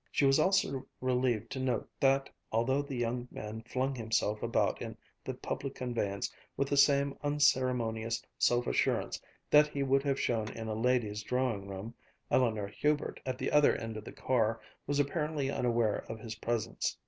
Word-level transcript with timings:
She 0.11 0.25
was 0.25 0.39
also 0.39 0.87
relieved 0.99 1.51
to 1.51 1.59
note 1.59 1.87
that, 1.99 2.27
although 2.51 2.81
the 2.81 2.95
young 2.95 3.27
man 3.29 3.61
flung 3.61 3.93
himself 3.93 4.41
about 4.41 4.81
in 4.81 4.97
the 5.23 5.35
public 5.35 5.75
conveyance 5.75 6.33
with 6.57 6.69
the 6.69 6.75
same 6.75 7.15
unceremonious 7.21 8.19
self 8.39 8.65
assurance 8.65 9.21
that 9.51 9.67
he 9.67 9.83
would 9.83 10.01
have 10.01 10.19
shown 10.19 10.49
in 10.53 10.67
a 10.67 10.73
lady's 10.73 11.21
drawing 11.21 11.67
room, 11.67 11.93
Eleanor 12.31 12.65
Hubert, 12.65 13.19
at 13.27 13.37
the 13.37 13.51
other 13.51 13.75
end 13.75 13.95
of 13.95 14.03
the 14.03 14.11
car, 14.11 14.59
was 14.87 14.99
apparently 14.99 15.51
unaware 15.51 16.03
of 16.09 16.17
his 16.19 16.33
presence. 16.33 16.97